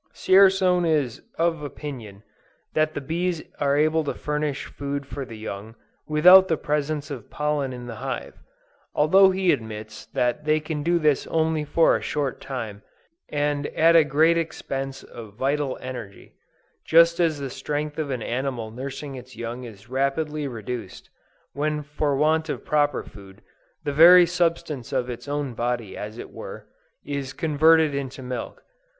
[0.15, 2.23] Dzierzon is of opinion
[2.73, 5.75] that the bees are able to furnish food for the young,
[6.07, 8.33] without the presence of pollen in the hive;
[8.95, 12.81] although he admits that they can do this only for a short time,
[13.29, 16.33] and at a great expense of vital energy;
[16.83, 21.11] just as the strength of an animal nursing its young is rapidly reduced,
[21.53, 23.43] when for want of proper food,
[23.83, 26.65] the very substance of its own body as it were,
[27.05, 28.63] is converted into milk.